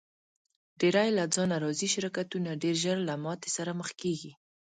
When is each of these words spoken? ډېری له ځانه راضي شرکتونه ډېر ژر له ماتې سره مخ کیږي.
ډېری 0.79 1.09
له 1.17 1.23
ځانه 1.35 1.55
راضي 1.63 1.87
شرکتونه 1.95 2.49
ډېر 2.63 2.75
ژر 2.83 2.97
له 3.09 3.15
ماتې 3.23 3.49
سره 3.57 3.71
مخ 3.79 3.89
کیږي. 4.01 4.31